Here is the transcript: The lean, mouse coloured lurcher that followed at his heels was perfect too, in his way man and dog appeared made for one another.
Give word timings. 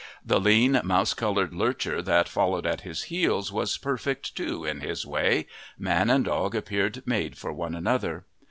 The 0.25 0.39
lean, 0.39 0.81
mouse 0.83 1.13
coloured 1.13 1.53
lurcher 1.53 2.01
that 2.01 2.27
followed 2.27 2.65
at 2.65 2.81
his 2.81 3.03
heels 3.03 3.51
was 3.51 3.77
perfect 3.77 4.35
too, 4.35 4.65
in 4.65 4.79
his 4.81 5.05
way 5.05 5.45
man 5.77 6.09
and 6.09 6.25
dog 6.25 6.55
appeared 6.55 7.03
made 7.05 7.37
for 7.37 7.53
one 7.53 7.75
another. 7.75 8.25